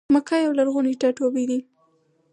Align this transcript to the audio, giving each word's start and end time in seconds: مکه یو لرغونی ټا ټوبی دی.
مکه 0.13 0.35
یو 0.45 0.57
لرغونی 0.57 0.93
ټا 1.01 1.09
ټوبی 1.17 1.43
دی. 1.49 1.59